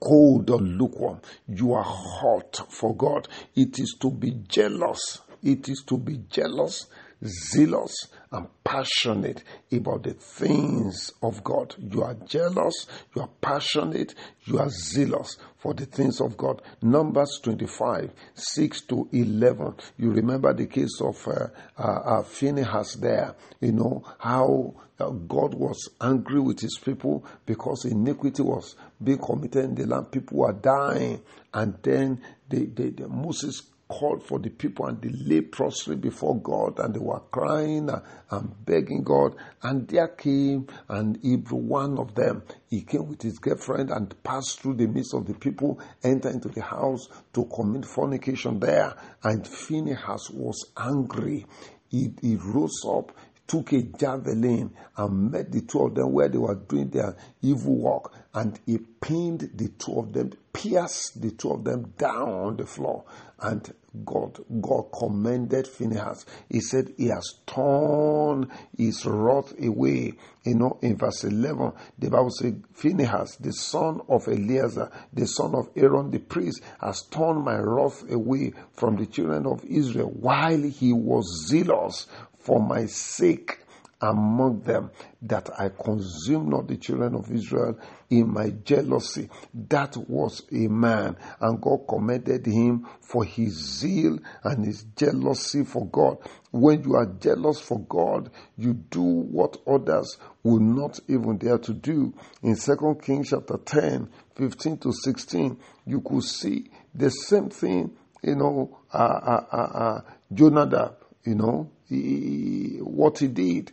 cold 0.00 0.48
or 0.48 0.58
lukewarm. 0.58 1.20
You 1.48 1.74
are 1.74 1.84
hot 1.84 2.66
for 2.70 2.96
God. 2.96 3.28
It 3.54 3.78
is 3.78 3.96
to 4.00 4.10
be 4.10 4.32
jealous 4.48 5.20
it 5.42 5.68
is 5.68 5.82
to 5.86 5.98
be 5.98 6.20
jealous, 6.28 6.86
zealous, 7.24 7.94
and 8.30 8.48
passionate 8.64 9.42
about 9.70 10.04
the 10.04 10.14
things 10.14 11.10
of 11.22 11.42
God. 11.44 11.74
You 11.78 12.02
are 12.02 12.14
jealous, 12.14 12.86
you 13.14 13.22
are 13.22 13.28
passionate, 13.40 14.14
you 14.44 14.58
are 14.58 14.70
zealous 14.70 15.36
for 15.58 15.74
the 15.74 15.86
things 15.86 16.20
of 16.20 16.36
God. 16.36 16.62
Numbers 16.80 17.40
25, 17.42 18.12
6 18.34 18.80
to 18.82 19.08
11. 19.12 19.74
You 19.98 20.12
remember 20.12 20.52
the 20.54 20.66
case 20.66 21.00
of 21.00 21.26
uh, 21.28 21.48
uh, 21.78 21.82
uh, 21.82 22.22
Phinehas 22.22 22.94
there, 22.94 23.34
you 23.60 23.72
know, 23.72 24.02
how 24.18 24.74
uh, 24.98 25.10
God 25.10 25.54
was 25.54 25.88
angry 26.00 26.40
with 26.40 26.60
his 26.60 26.78
people 26.78 27.24
because 27.44 27.84
iniquity 27.84 28.42
was 28.42 28.76
being 29.02 29.18
committed 29.18 29.64
in 29.64 29.74
the 29.74 29.86
land. 29.86 30.10
People 30.10 30.38
were 30.38 30.52
dying. 30.52 31.22
And 31.52 31.76
then 31.82 32.22
they, 32.48 32.64
they, 32.64 32.92
Moses 33.06 33.62
called 33.92 34.22
for 34.22 34.38
the 34.38 34.48
people 34.48 34.86
and 34.86 35.02
they 35.02 35.10
lay 35.10 35.42
prostrate 35.42 36.00
before 36.00 36.40
God 36.40 36.78
and 36.78 36.94
they 36.94 36.98
were 36.98 37.20
crying 37.30 37.90
and 38.30 38.64
begging 38.64 39.02
God. 39.02 39.36
And 39.62 39.86
there 39.86 40.08
came 40.08 40.66
an 40.88 41.18
Hebrew, 41.22 41.58
one 41.58 41.98
of 41.98 42.14
them. 42.14 42.42
He 42.70 42.80
came 42.82 43.06
with 43.08 43.20
his 43.20 43.38
girlfriend 43.38 43.90
and 43.90 44.14
passed 44.22 44.60
through 44.60 44.76
the 44.76 44.86
midst 44.86 45.12
of 45.12 45.26
the 45.26 45.34
people, 45.34 45.78
entered 46.02 46.32
into 46.32 46.48
the 46.48 46.62
house 46.62 47.06
to 47.34 47.44
commit 47.44 47.84
fornication 47.84 48.58
there. 48.60 48.94
And 49.22 49.46
Phinehas 49.46 50.30
was 50.30 50.72
angry. 50.78 51.44
He, 51.90 52.14
he 52.22 52.36
rose 52.36 52.82
up, 52.88 53.12
took 53.52 53.70
a 53.74 53.82
javelin 53.82 54.72
and 54.96 55.30
met 55.30 55.52
the 55.52 55.60
two 55.60 55.80
of 55.80 55.94
them 55.94 56.10
where 56.10 56.26
they 56.26 56.38
were 56.38 56.54
doing 56.54 56.88
their 56.88 57.14
evil 57.42 57.76
work 57.76 58.10
and 58.32 58.58
he 58.64 58.78
pinned 58.78 59.50
the 59.54 59.68
two 59.78 59.98
of 59.98 60.10
them, 60.14 60.32
pierced 60.54 61.20
the 61.20 61.32
two 61.32 61.50
of 61.50 61.62
them 61.62 61.92
down 61.98 62.30
on 62.30 62.56
the 62.56 62.64
floor. 62.64 63.04
And 63.38 63.70
God, 64.06 64.38
God 64.58 64.84
commended 64.98 65.66
Phinehas. 65.66 66.24
He 66.48 66.60
said 66.60 66.94
he 66.96 67.08
has 67.08 67.34
torn 67.44 68.50
his 68.74 69.04
wrath 69.04 69.52
away. 69.62 70.14
You 70.44 70.54
know, 70.54 70.78
in 70.80 70.96
verse 70.96 71.24
11, 71.24 71.72
the 71.98 72.08
Bible 72.08 72.30
says, 72.30 72.54
Phinehas, 72.72 73.36
the 73.36 73.52
son 73.52 74.00
of 74.08 74.28
Eleazar, 74.28 74.90
the 75.12 75.26
son 75.26 75.54
of 75.54 75.68
Aaron 75.76 76.10
the 76.10 76.20
priest, 76.20 76.62
has 76.80 77.02
torn 77.02 77.44
my 77.44 77.58
wrath 77.58 78.10
away 78.10 78.54
from 78.72 78.96
the 78.96 79.04
children 79.04 79.46
of 79.46 79.62
Israel 79.66 80.08
while 80.08 80.62
he 80.62 80.94
was 80.94 81.48
zealous 81.48 82.06
for 82.42 82.60
my 82.60 82.86
sake 82.86 83.58
among 84.02 84.60
them 84.62 84.90
that 85.22 85.48
I 85.58 85.68
consume 85.68 86.50
not 86.50 86.66
the 86.66 86.76
children 86.76 87.14
of 87.14 87.30
Israel 87.30 87.78
in 88.10 88.32
my 88.32 88.50
jealousy. 88.50 89.30
That 89.54 89.96
was 89.96 90.42
a 90.50 90.66
man, 90.68 91.16
and 91.40 91.60
God 91.60 91.86
commended 91.88 92.44
him 92.44 92.88
for 93.00 93.24
his 93.24 93.52
zeal 93.54 94.18
and 94.42 94.64
his 94.66 94.82
jealousy 94.96 95.64
for 95.64 95.86
God. 95.86 96.18
When 96.50 96.82
you 96.82 96.96
are 96.96 97.06
jealous 97.06 97.60
for 97.60 97.78
God, 97.80 98.30
you 98.58 98.74
do 98.74 99.02
what 99.02 99.56
others 99.66 100.18
will 100.42 100.60
not 100.60 100.98
even 101.08 101.38
dare 101.38 101.58
to 101.58 101.72
do. 101.72 102.12
In 102.42 102.56
2 102.56 102.98
Kings 103.02 103.30
chapter 103.30 103.56
10, 103.56 104.10
15 104.34 104.78
to 104.78 104.92
16, 104.92 105.56
you 105.86 106.00
could 106.00 106.24
see 106.24 106.68
the 106.94 107.08
same 107.08 107.48
thing, 107.50 107.96
you 108.22 108.34
know, 108.34 108.78
uh, 108.92 108.96
uh, 108.98 109.44
uh, 109.52 109.56
uh 109.56 110.00
Jonadab, 110.34 110.96
you 111.24 111.36
know, 111.36 111.70
he, 111.92 112.78
what 112.78 113.18
he 113.18 113.28
did 113.28 113.72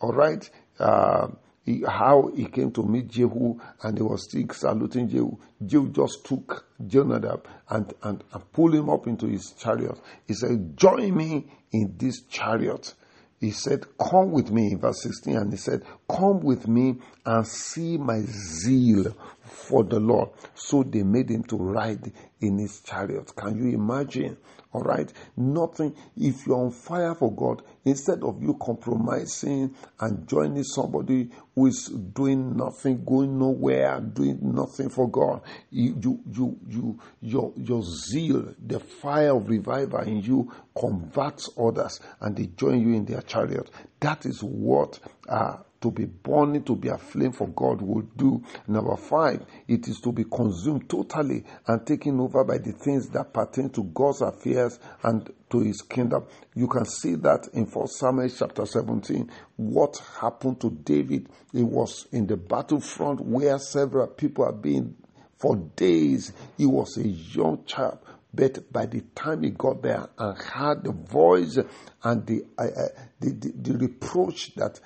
all 0.00 0.12
right. 0.12 0.48
Uh, 0.78 1.28
he, 1.64 1.82
how 1.86 2.30
he 2.34 2.46
came 2.46 2.70
to 2.72 2.82
meet 2.82 3.08
Jehu 3.08 3.58
and 3.82 3.98
he 3.98 4.02
was 4.02 4.24
still 4.24 4.46
saluting 4.52 5.08
Jehu. 5.08 5.36
Jehu 5.64 5.90
just 5.90 6.24
took 6.24 6.66
Jonadab 6.86 7.46
and, 7.68 7.92
and, 8.02 8.24
and 8.32 8.52
pulled 8.52 8.74
him 8.74 8.88
up 8.88 9.06
into 9.06 9.26
his 9.26 9.52
chariot. 9.52 10.00
He 10.26 10.34
said, 10.34 10.76
Join 10.76 11.14
me 11.14 11.46
in 11.72 11.94
this 11.98 12.22
chariot. 12.22 12.94
He 13.40 13.50
said, 13.50 13.84
Come 13.98 14.32
with 14.32 14.50
me, 14.50 14.74
verse 14.74 15.02
16, 15.02 15.36
and 15.36 15.52
he 15.52 15.58
said, 15.58 15.82
Come 16.08 16.40
with 16.40 16.66
me 16.66 16.96
and 17.26 17.46
see 17.46 17.98
my 17.98 18.20
zeal 18.22 19.14
for 19.42 19.84
the 19.84 20.00
Lord. 20.00 20.30
So 20.54 20.82
they 20.82 21.02
made 21.02 21.30
him 21.30 21.44
to 21.44 21.56
ride 21.56 22.12
in 22.40 22.58
his 22.58 22.80
chariot. 22.80 23.34
Can 23.36 23.56
you 23.56 23.74
imagine? 23.74 24.38
All 24.72 24.82
right. 24.82 25.10
Nothing. 25.36 25.94
If 26.16 26.46
you're 26.46 26.58
on 26.58 26.70
fire 26.70 27.14
for 27.14 27.32
God, 27.32 27.62
instead 27.84 28.22
of 28.22 28.42
you 28.42 28.54
compromising 28.60 29.74
and 29.98 30.28
joining 30.28 30.62
somebody 30.62 31.30
who 31.54 31.66
is 31.66 31.86
doing 31.86 32.54
nothing, 32.54 33.02
going 33.02 33.38
nowhere, 33.38 33.98
doing 34.00 34.38
nothing 34.42 34.90
for 34.90 35.08
God, 35.08 35.40
you, 35.70 35.96
you, 36.02 36.20
you, 36.30 36.58
you 36.68 37.00
your, 37.22 37.52
your 37.56 37.82
zeal, 37.82 38.54
the 38.64 38.78
fire 38.78 39.34
of 39.34 39.48
revival 39.48 40.00
in 40.00 40.20
you 40.20 40.52
converts 40.78 41.48
others 41.58 42.00
and 42.20 42.36
they 42.36 42.46
join 42.46 42.82
you 42.82 42.94
in 42.94 43.06
their 43.06 43.22
chariot. 43.22 43.70
That 44.00 44.26
is 44.26 44.42
what 44.42 44.98
uh, 45.28 45.56
to 45.80 45.90
be 45.90 46.04
burning, 46.04 46.64
to 46.64 46.74
be 46.74 46.88
aflame 46.88 47.32
for 47.32 47.48
God 47.48 47.80
will 47.80 48.02
do. 48.16 48.42
Number 48.66 48.96
five, 48.96 49.44
it 49.66 49.86
is 49.88 50.00
to 50.00 50.12
be 50.12 50.24
consumed 50.24 50.88
totally 50.88 51.44
and 51.66 51.86
taken 51.86 52.20
over 52.20 52.44
by 52.44 52.58
the 52.58 52.72
things 52.72 53.08
that 53.10 53.32
pertain 53.32 53.70
to 53.70 53.84
God's 53.84 54.22
affairs 54.22 54.78
and 55.02 55.30
to 55.50 55.60
his 55.60 55.82
kingdom. 55.82 56.24
You 56.54 56.68
can 56.68 56.84
see 56.84 57.14
that 57.16 57.48
in 57.52 57.66
1 57.66 57.86
Samuel 57.88 58.28
chapter 58.28 58.66
17. 58.66 59.30
What 59.56 60.02
happened 60.20 60.60
to 60.62 60.70
David? 60.70 61.28
It 61.54 61.62
was 61.62 62.06
in 62.12 62.26
the 62.26 62.36
battlefront 62.36 63.20
where 63.20 63.58
several 63.58 64.08
people 64.08 64.44
are 64.44 64.52
being 64.52 64.96
for 65.36 65.56
days. 65.56 66.32
He 66.56 66.66
was 66.66 66.96
a 66.96 67.06
young 67.06 67.64
chap. 67.64 68.04
But 68.32 68.70
by 68.70 68.86
the 68.86 69.00
time 69.14 69.42
he 69.42 69.50
got 69.50 69.82
there 69.82 70.08
and 70.18 70.38
heard 70.38 70.84
the 70.84 70.92
voice 70.92 71.58
and 72.02 72.26
the, 72.26 72.44
uh, 72.58 72.62
uh 72.62 72.88
the, 73.20 73.30
the, 73.30 73.52
the 73.56 73.78
reproach 73.78 74.54
that 74.56 74.78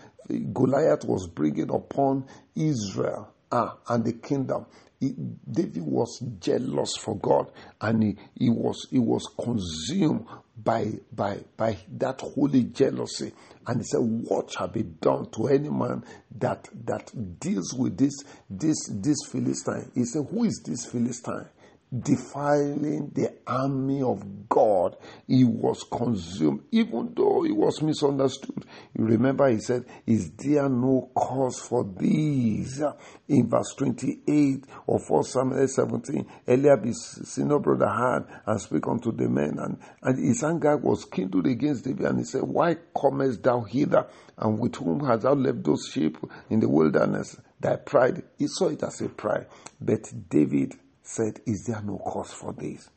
Goliath 0.53 1.05
was 1.05 1.27
bringing 1.27 1.71
upon 1.71 2.27
Israel 2.55 3.33
ah, 3.51 3.77
and 3.89 4.05
the 4.05 4.13
kingdom. 4.15 4.67
He, 5.01 5.15
David 5.51 5.83
was 5.83 6.23
jealous 6.39 6.97
for 6.97 7.17
God 7.19 7.51
and 7.81 8.03
he, 8.03 8.17
he 8.39 8.51
was 8.51 8.87
he 8.91 9.01
was 9.01 9.29
consumed 9.43 10.27
by 10.57 10.93
by 11.13 11.41
by 11.57 11.77
that 11.99 12.21
holy 12.21 12.65
jealousy. 12.65 13.33
And 13.67 13.81
he 13.81 13.85
said 13.85 13.99
what 14.01 14.53
shall 14.53 14.69
be 14.69 14.83
done 14.85 15.29
to 15.33 15.49
any 15.49 15.71
man 15.71 16.05
that 16.39 16.69
that 16.85 17.11
deals 17.41 17.75
with 17.75 17.99
this 17.99 18.15
this 18.49 18.77
this 18.93 19.19
philistine? 19.31 19.91
He 19.95 20.05
said 20.05 20.27
who 20.31 20.45
is 20.45 20.63
this 20.65 20.87
philistine 20.87 21.49
defiling 22.01 23.11
the 23.15 23.35
army 23.47 24.03
of 24.03 24.49
God. 24.49 24.97
He 25.27 25.45
was 25.45 25.85
consumed, 25.85 26.63
even 26.71 27.13
though 27.15 27.43
he 27.43 27.53
was 27.53 27.83
misunderstood. 27.83 28.65
You 28.97 29.05
remember 29.05 29.49
he 29.49 29.61
said, 29.61 29.85
Is 30.07 30.31
there 30.33 30.69
no 30.69 31.11
cause 31.15 31.61
for 31.61 31.85
these? 31.99 32.83
In 33.29 33.49
verse 33.49 33.75
28 33.77 34.65
of 34.89 35.01
1 35.09 35.25
Samuel 35.25 35.69
17, 35.69 36.27
Eliab, 36.47 36.85
his 36.85 37.21
senior 37.25 37.59
brother, 37.59 37.89
had 37.89 38.25
and 38.47 38.61
spoke 38.61 38.89
unto 38.89 39.13
the 39.13 39.29
men, 39.29 39.59
and, 39.59 39.79
and 40.03 40.19
his 40.19 40.43
anger 40.43 40.77
was 40.77 41.05
kindled 41.05 41.47
against 41.47 41.85
David, 41.85 42.07
and 42.07 42.19
he 42.19 42.25
said, 42.25 42.43
Why 42.43 42.77
comest 42.97 43.43
thou 43.43 43.61
hither? 43.61 44.07
And 44.39 44.59
with 44.59 44.77
whom 44.77 45.05
hast 45.05 45.23
thou 45.23 45.35
left 45.35 45.63
those 45.63 45.89
sheep 45.93 46.17
in 46.49 46.61
the 46.61 46.69
wilderness? 46.69 47.37
Thy 47.61 47.77
pride. 47.77 48.23
He 48.39 48.49
saw 48.49 48.69
it 48.69 48.83
as 48.83 49.01
a 49.03 49.09
pride. 49.09 49.47
But 49.81 50.13
David 50.29 50.75
said, 51.13 51.41
Is 51.47 51.67
there 51.67 51.83
no 51.83 51.99
cause 51.99 52.33
for 52.33 52.55
this? 52.55 52.91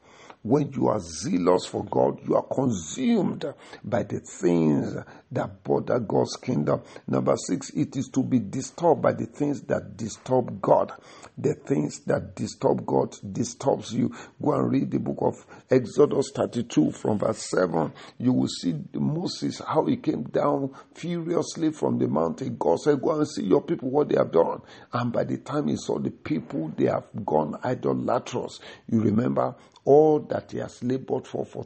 When 0.46 0.72
you 0.74 0.90
are 0.90 1.00
zealous 1.00 1.66
for 1.66 1.84
God, 1.86 2.20
you 2.24 2.36
are 2.36 2.44
consumed 2.44 3.52
by 3.84 4.04
the 4.04 4.20
things 4.20 4.96
that 5.32 5.64
bother 5.64 5.98
God's 5.98 6.36
kingdom. 6.36 6.84
Number 7.08 7.36
six, 7.36 7.72
it 7.72 7.96
is 7.96 8.10
to 8.10 8.22
be 8.22 8.38
disturbed 8.38 9.02
by 9.02 9.14
the 9.14 9.26
things 9.26 9.62
that 9.64 9.98
disturb 9.98 10.62
God. 10.62 10.92
The 11.36 11.56
things 11.56 12.02
that 12.06 12.36
disturb 12.36 12.86
God 12.86 13.16
disturbs 13.34 13.92
you. 13.92 14.14
Go 14.40 14.54
and 14.54 14.72
read 14.72 14.92
the 14.92 15.00
book 15.00 15.18
of 15.22 15.44
Exodus 15.72 16.32
32 16.36 16.92
from 16.92 17.18
verse 17.18 17.50
7. 17.50 17.92
You 18.20 18.32
will 18.32 18.48
see 18.48 18.76
Moses, 18.94 19.64
how 19.68 19.86
he 19.86 19.98
came 19.98 20.26
down 20.26 20.76
furiously 20.94 21.72
from 21.72 21.98
the 21.98 22.08
mountain. 22.08 22.56
God 22.60 22.82
said, 22.82 23.02
Go 23.02 23.18
and 23.18 23.28
see 23.28 23.46
your 23.46 23.64
people 23.64 23.90
what 23.90 24.10
they 24.10 24.16
have 24.16 24.32
done. 24.32 24.62
And 24.94 25.12
by 25.12 25.24
the 25.24 25.38
time 25.38 25.70
he 25.70 25.76
saw 25.76 25.98
the 25.98 26.12
people, 26.12 26.72
they 26.78 26.86
have 26.86 27.08
gone 27.26 27.58
idolatrous. 27.66 28.60
You 28.88 29.02
remember 29.02 29.56
all 29.86 30.20
that 30.20 30.35
he 30.52 30.60
has 30.60 30.84
labored 30.84 31.28
for 31.28 31.46
for, 31.46 31.66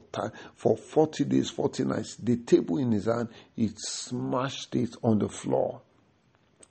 for 0.55 0.77
40 0.77 1.25
days, 1.25 1.49
40 1.49 1.85
nights. 1.85 2.15
The 2.17 2.37
table 2.37 2.77
in 2.77 2.91
his 2.91 3.05
hand, 3.05 3.29
he 3.55 3.69
smashed 3.75 4.75
it 4.75 4.95
on 5.03 5.19
the 5.19 5.29
floor. 5.29 5.81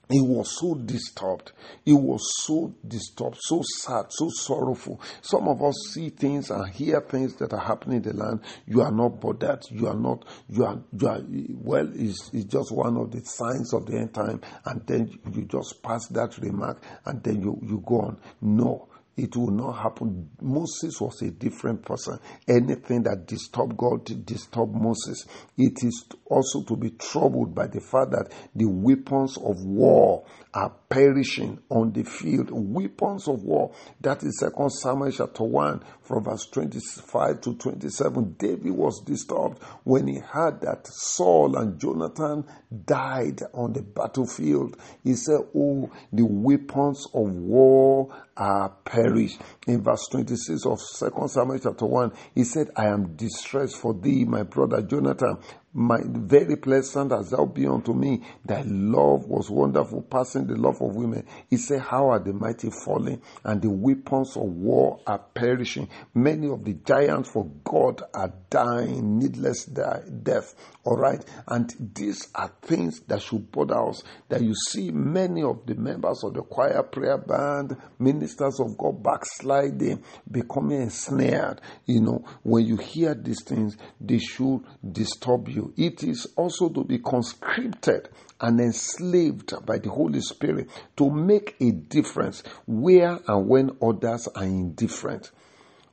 He 0.09 0.19
was 0.21 0.59
so 0.59 0.73
disturbed. 0.73 1.51
He 1.85 1.93
was 1.93 2.21
so 2.43 2.73
disturbed, 2.87 3.37
so 3.41 3.61
sad, 3.77 4.05
so 4.09 4.27
sorrowful. 4.31 4.99
Some 5.21 5.47
of 5.47 5.61
us 5.61 5.75
see 5.93 6.09
things 6.09 6.49
and 6.49 6.67
hear 6.73 6.99
things 7.01 7.35
that 7.35 7.53
are 7.53 7.59
happening 7.59 7.97
in 7.97 8.01
the 8.01 8.13
land. 8.13 8.39
You 8.65 8.81
are 8.81 8.91
not 8.91 9.21
bothered. 9.21 9.65
You 9.69 9.87
are 9.87 9.95
not, 9.95 10.25
you 10.49 10.65
are, 10.65 10.79
you 10.91 11.07
are, 11.07 11.21
well, 11.61 11.87
it's, 11.93 12.31
it's 12.33 12.45
just 12.45 12.71
one 12.71 12.97
of 12.97 13.11
the 13.11 13.21
signs 13.23 13.71
of 13.71 13.85
the 13.85 13.99
end 13.99 14.15
time. 14.15 14.41
And 14.65 14.81
then 14.87 15.11
you 15.31 15.43
just 15.43 15.83
pass 15.83 16.07
that 16.07 16.39
remark 16.39 16.81
and 17.05 17.21
then 17.21 17.43
you, 17.43 17.59
you 17.61 17.83
go 17.85 18.01
on. 18.01 18.17
No 18.41 18.88
it 19.19 19.35
will 19.35 19.51
not 19.51 19.73
happen. 19.73 20.29
Moses 20.41 20.99
was 21.01 21.21
a 21.21 21.31
different 21.31 21.83
person. 21.83 22.19
Anything 22.47 23.03
that 23.03 23.27
disturbed 23.27 23.75
God 23.75 24.05
disturbed 24.25 24.73
Moses. 24.73 25.25
It 25.57 25.83
is 25.83 26.05
also 26.25 26.63
to 26.63 26.75
be 26.77 26.91
troubled 26.91 27.53
by 27.53 27.67
the 27.67 27.81
fact 27.81 28.11
that 28.11 28.31
the 28.55 28.65
weapons 28.65 29.37
of 29.37 29.63
war 29.65 30.25
are 30.53 30.73
perishing 30.89 31.59
on 31.69 31.91
the 31.91 32.03
field. 32.03 32.49
Weapons 32.51 33.27
of 33.27 33.43
war. 33.43 33.73
That 34.01 34.23
is 34.23 34.39
Second 34.39 34.69
Samuel 34.71 35.11
chapter 35.11 35.43
1 35.43 35.83
from 36.01 36.23
verse 36.23 36.47
25 36.47 37.41
to 37.41 37.55
27. 37.55 38.35
David 38.39 38.71
was 38.71 39.01
disturbed 39.01 39.61
when 39.83 40.07
he 40.07 40.19
heard 40.19 40.61
that 40.61 40.87
Saul 40.87 41.57
and 41.57 41.79
Jonathan 41.79 42.45
died 42.85 43.41
on 43.53 43.73
the 43.73 43.81
battlefield. 43.81 44.77
He 45.03 45.15
said, 45.15 45.41
Oh, 45.55 45.91
the 46.11 46.25
weapons 46.25 47.05
of 47.13 47.35
war 47.35 48.15
are 48.37 48.75
perished. 49.09 49.41
In 49.67 49.81
verse 49.81 50.07
26 50.07 50.65
of 50.65 50.79
Second 50.81 51.29
Samuel 51.29 51.59
chapter 51.59 51.85
1, 51.85 52.11
he 52.35 52.43
said, 52.43 52.69
I 52.75 52.87
am 52.87 53.15
distressed 53.15 53.77
for 53.77 53.93
thee, 53.93 54.25
my 54.25 54.43
brother 54.43 54.81
Jonathan 54.81 55.37
my 55.79 56.01
very 56.05 56.57
pleasant 56.57 57.13
as 57.13 57.29
thou 57.29 57.45
be 57.45 57.65
unto 57.65 57.93
me. 57.93 58.21
Thy 58.43 58.63
love 58.63 59.27
was 59.27 59.49
wonderful, 59.49 60.01
passing 60.01 60.45
the 60.45 60.57
love 60.57 60.81
of 60.81 60.93
women. 60.93 61.25
He 61.49 61.55
said, 61.55 61.79
How 61.79 62.09
are 62.09 62.19
the 62.19 62.33
mighty 62.33 62.69
falling, 62.69 63.21
and 63.45 63.61
the 63.61 63.69
weapons 63.69 64.35
of 64.35 64.43
war 64.43 64.99
are 65.07 65.19
perishing? 65.33 65.87
Many 66.13 66.49
of 66.49 66.65
the 66.65 66.73
giants 66.73 67.29
for 67.29 67.49
God 67.63 68.01
are 68.13 68.33
dying 68.49 69.19
needless 69.19 69.63
death. 69.63 70.53
All 70.83 70.97
right, 70.97 71.23
and 71.47 71.73
these 71.95 72.27
are 72.35 72.51
things 72.61 72.99
that 73.07 73.21
should 73.21 73.49
bother 73.49 73.79
us. 73.87 74.03
That 74.27 74.41
you 74.41 74.55
see 74.55 74.91
many 74.91 75.43
of 75.43 75.65
the 75.65 75.75
members 75.75 76.25
of 76.25 76.33
the 76.33 76.41
choir 76.41 76.83
prayer 76.83 77.17
band, 77.17 77.77
ministers 77.99 78.59
of 78.59 78.77
God 78.77 79.01
backsliding, 79.01 80.03
becoming 80.29 80.81
ensnared. 80.81 81.61
You 81.85 82.01
know, 82.01 82.25
when 82.43 82.65
you 82.65 82.75
hear 82.75 83.15
these 83.15 83.43
things, 83.43 83.77
they 84.01 84.19
should 84.19 84.65
disturb 84.91 85.47
you 85.47 85.68
It 85.77 86.03
is 86.03 86.27
also 86.35 86.69
to 86.69 86.83
be 86.83 86.99
conscripted 86.99 88.09
and 88.41 88.59
enslaved 88.59 89.65
by 89.65 89.79
the 89.79 89.89
Holy 89.89 90.21
Spirit 90.21 90.69
to 90.97 91.09
make 91.09 91.55
a 91.59 91.71
difference 91.71 92.43
where 92.65 93.19
and 93.27 93.47
when 93.47 93.71
others 93.81 94.27
are 94.35 94.43
indifferent. 94.43 95.31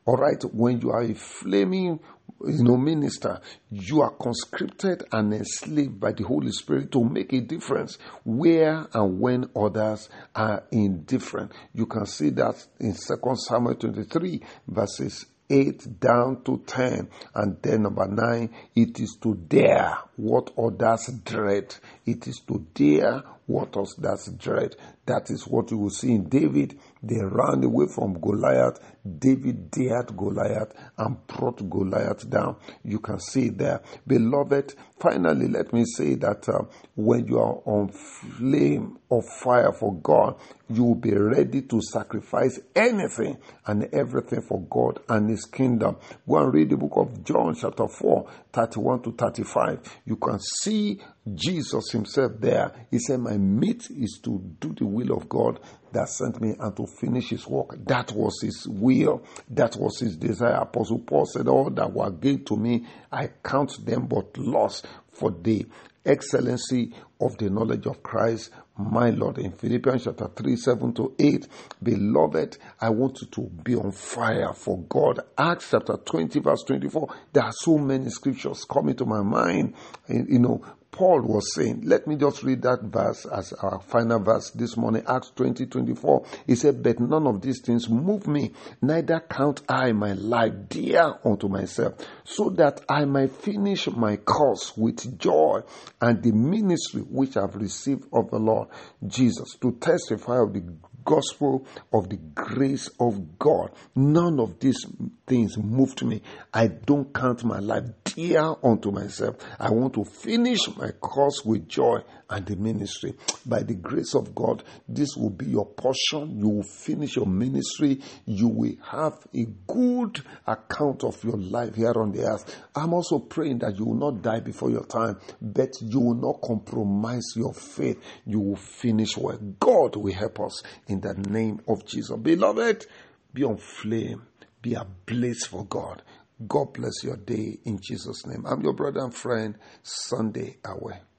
All 0.04 0.16
right, 0.16 0.40
when 0.54 0.80
you 0.80 0.90
are 0.90 1.02
a 1.02 1.14
flaming 1.14 1.98
you 2.44 2.64
know, 2.64 2.76
minister, 2.76 3.40
you 3.70 4.02
are 4.02 4.10
conscripted 4.10 5.04
and 5.12 5.32
enslaved 5.32 5.98
by 5.98 6.12
the 6.12 6.24
Holy 6.24 6.52
Spirit 6.52 6.92
to 6.92 7.02
make 7.02 7.32
a 7.32 7.40
difference 7.40 7.98
where 8.24 8.86
and 8.92 9.20
when 9.20 9.48
others 9.56 10.08
are 10.34 10.64
indifferent. 10.70 11.52
You 11.74 11.86
can 11.86 12.06
see 12.06 12.30
that 12.30 12.64
in 12.78 12.94
2 12.94 13.36
Samuel 13.36 13.76
23, 13.76 14.42
verses 14.68 15.26
8 15.48 16.00
down 16.00 16.42
to 16.44 16.62
10. 16.66 17.08
And 17.34 17.56
then 17.62 17.82
number 17.82 18.06
9, 18.06 18.50
it 18.74 19.00
is 19.00 19.16
to 19.22 19.34
dare 19.34 19.98
what 20.16 20.52
others 20.58 21.10
dread. 21.24 21.74
It 22.06 22.28
is 22.28 22.40
to 22.46 22.64
dare 22.72 23.22
what 23.46 23.76
others 23.76 24.30
dread. 24.38 24.76
That 25.06 25.30
is 25.30 25.46
what 25.46 25.70
you 25.70 25.78
will 25.78 25.90
see 25.90 26.12
in 26.12 26.28
David. 26.28 26.78
They 27.02 27.22
ran 27.22 27.62
away 27.62 27.86
from 27.94 28.20
Goliath. 28.20 28.80
David 29.18 29.70
dared 29.70 30.16
Goliath 30.16 30.72
and 30.98 31.24
brought 31.26 31.68
Goliath 31.70 32.28
down. 32.28 32.56
You 32.84 32.98
can 32.98 33.20
see 33.20 33.50
there. 33.50 33.82
Beloved, 34.06 34.74
finally, 34.98 35.48
let 35.48 35.72
me 35.72 35.84
say 35.84 36.14
that 36.16 36.48
uh, 36.48 36.62
when 36.96 37.26
you 37.26 37.38
are 37.38 37.60
on 37.64 37.88
flame 37.88 38.98
of 39.10 39.24
fire 39.24 39.72
for 39.72 39.94
God, 39.94 40.36
you 40.68 40.82
will 40.82 40.94
be 40.96 41.14
ready 41.14 41.62
to 41.62 41.80
sacrifice 41.80 42.58
anything 42.74 43.38
and 43.66 43.88
everything 43.94 44.42
for 44.42 44.60
God 44.62 44.98
and 45.08 45.30
His 45.30 45.44
kingdom. 45.44 45.96
Go 46.28 46.38
and 46.38 46.52
read 46.52 46.70
the 46.70 46.76
book 46.76 46.92
of 46.96 47.24
John, 47.24 47.54
chapter 47.54 47.86
4, 47.86 48.28
31 48.52 49.02
to 49.02 49.12
35. 49.12 50.00
You 50.06 50.16
can 50.16 50.40
see 50.40 51.00
Jesus 51.32 51.94
Himself 51.96 52.32
there. 52.38 52.72
He 52.90 52.98
said, 52.98 53.20
My 53.20 53.36
meat 53.36 53.88
is 53.90 54.20
to 54.24 54.38
do 54.60 54.74
the 54.74 54.86
will 54.86 55.16
of 55.16 55.28
God 55.28 55.60
that 55.92 56.08
sent 56.08 56.40
me 56.40 56.54
and 56.58 56.76
to 56.76 56.86
finish 56.86 57.30
his 57.30 57.46
work. 57.46 57.76
That 57.86 58.12
was 58.12 58.40
his 58.42 58.66
will. 58.68 59.24
That 59.50 59.76
was 59.76 59.98
his 60.00 60.16
desire. 60.16 60.54
Apostle 60.54 61.00
Paul 61.00 61.26
said, 61.26 61.48
All 61.48 61.70
that 61.70 61.92
were 61.92 62.10
gained 62.10 62.46
to 62.46 62.56
me, 62.56 62.86
I 63.10 63.28
count 63.42 63.84
them 63.84 64.06
but 64.06 64.36
loss 64.36 64.82
for 65.12 65.30
the 65.30 65.66
excellency 66.04 66.92
of 67.20 67.36
the 67.38 67.50
knowledge 67.50 67.86
of 67.86 68.02
Christ, 68.02 68.50
my 68.78 69.10
Lord. 69.10 69.38
In 69.38 69.52
Philippians 69.52 70.04
chapter 70.04 70.28
3, 70.28 70.56
7 70.56 70.92
to 70.94 71.14
8, 71.18 71.48
beloved, 71.82 72.58
I 72.80 72.90
want 72.90 73.20
you 73.22 73.26
to 73.28 73.40
be 73.64 73.74
on 73.74 73.90
fire 73.90 74.52
for 74.52 74.78
God. 74.82 75.20
Acts 75.36 75.70
chapter 75.70 75.96
20, 75.96 76.40
verse 76.40 76.62
24. 76.64 77.14
There 77.32 77.42
are 77.42 77.52
so 77.52 77.78
many 77.78 78.10
scriptures 78.10 78.64
coming 78.70 78.94
to 78.96 79.06
my 79.06 79.22
mind. 79.22 79.74
You 80.08 80.38
know, 80.38 80.62
Paul 80.96 81.20
was 81.20 81.54
saying, 81.54 81.82
let 81.84 82.06
me 82.06 82.16
just 82.16 82.42
read 82.42 82.62
that 82.62 82.80
verse 82.84 83.26
as 83.26 83.52
our 83.52 83.80
final 83.80 84.18
verse 84.18 84.48
this 84.52 84.78
morning, 84.78 85.02
Acts 85.06 85.30
20 85.36 85.66
24. 85.66 86.24
He 86.46 86.54
said, 86.54 86.82
But 86.82 86.98
none 87.00 87.26
of 87.26 87.42
these 87.42 87.60
things 87.60 87.86
move 87.86 88.26
me, 88.26 88.52
neither 88.80 89.20
count 89.20 89.60
I 89.68 89.92
my 89.92 90.14
life 90.14 90.54
dear 90.70 91.18
unto 91.22 91.48
myself, 91.48 91.96
so 92.24 92.48
that 92.56 92.80
I 92.88 93.04
might 93.04 93.32
finish 93.32 93.88
my 93.88 94.16
course 94.16 94.74
with 94.74 95.18
joy 95.18 95.60
and 96.00 96.22
the 96.22 96.32
ministry 96.32 97.02
which 97.02 97.36
I've 97.36 97.56
received 97.56 98.04
of 98.10 98.30
the 98.30 98.38
Lord 98.38 98.68
Jesus 99.06 99.54
to 99.60 99.72
testify 99.72 100.40
of 100.40 100.54
the 100.54 100.62
gospel 101.06 101.66
of 101.92 102.10
the 102.10 102.16
grace 102.34 102.90
of 103.00 103.38
God. 103.38 103.70
None 103.94 104.38
of 104.38 104.58
these 104.58 104.84
things 105.26 105.56
moved 105.56 106.04
me. 106.04 106.20
I 106.52 106.66
don't 106.66 107.14
count 107.14 107.44
my 107.44 107.60
life 107.60 107.84
dear 108.04 108.54
unto 108.62 108.90
myself. 108.90 109.36
I 109.58 109.70
want 109.70 109.94
to 109.94 110.04
finish 110.04 110.58
my 110.76 110.90
course 110.90 111.42
with 111.44 111.66
joy 111.68 112.00
and 112.28 112.44
the 112.46 112.56
ministry. 112.56 113.14
By 113.44 113.62
the 113.62 113.74
grace 113.74 114.14
of 114.14 114.34
God, 114.34 114.64
this 114.88 115.16
will 115.16 115.30
be 115.30 115.46
your 115.46 115.66
portion. 115.66 116.38
You 116.38 116.48
will 116.48 116.62
finish 116.62 117.16
your 117.16 117.26
ministry. 117.26 118.00
You 118.24 118.48
will 118.48 118.74
have 118.84 119.14
a 119.34 119.46
good 119.66 120.22
account 120.46 121.04
of 121.04 121.22
your 121.22 121.36
life 121.36 121.74
here 121.74 121.94
on 121.96 122.12
the 122.12 122.24
earth. 122.24 122.62
I'm 122.74 122.92
also 122.92 123.18
praying 123.18 123.58
that 123.60 123.78
you 123.78 123.86
will 123.86 124.12
not 124.12 124.22
die 124.22 124.40
before 124.40 124.70
your 124.70 124.84
time, 124.84 125.18
but 125.40 125.70
you 125.80 126.00
will 126.00 126.14
not 126.14 126.40
compromise 126.42 127.26
your 127.36 127.54
faith. 127.54 128.02
You 128.24 128.40
will 128.40 128.56
finish 128.56 129.16
well. 129.16 129.38
God 129.60 129.96
will 129.96 130.14
help 130.14 130.40
us 130.40 130.62
in 130.88 131.00
the 131.00 131.14
name 131.14 131.60
of 131.68 131.86
Jesus. 131.86 132.16
Beloved, 132.16 132.86
be 133.32 133.44
on 133.44 133.58
flame. 133.58 134.22
Be 134.62 134.74
ablaze 134.74 135.46
for 135.46 135.64
God. 135.64 136.02
God 136.46 136.72
bless 136.74 137.02
your 137.02 137.16
day 137.16 137.58
in 137.64 137.78
Jesus' 137.80 138.26
name. 138.26 138.44
I'm 138.46 138.62
your 138.62 138.74
brother 138.74 139.00
and 139.00 139.14
friend, 139.14 139.56
Sunday 139.82 140.58
Away. 140.64 141.00